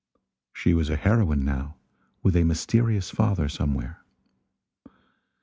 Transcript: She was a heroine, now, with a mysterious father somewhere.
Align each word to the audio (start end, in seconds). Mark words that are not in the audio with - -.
She 0.51 0.73
was 0.73 0.89
a 0.89 0.95
heroine, 0.95 1.45
now, 1.45 1.75
with 2.23 2.35
a 2.35 2.43
mysterious 2.43 3.11
father 3.11 3.47
somewhere. 3.47 4.03